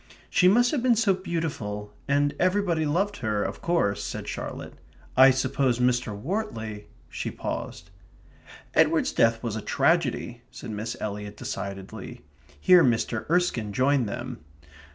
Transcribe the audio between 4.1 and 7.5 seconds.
Charlotte. "I suppose Mr. Wortley..." she